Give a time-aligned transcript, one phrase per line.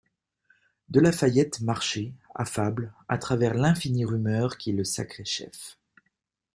[0.89, 5.77] De La Fayette marchait, affable, à travers l'infinie rumeur qui le sacrait chef.